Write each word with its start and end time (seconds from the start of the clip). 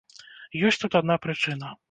Ёсць 0.69 0.81
тут 0.85 0.97
адна 1.01 1.19
прычына. 1.27 1.75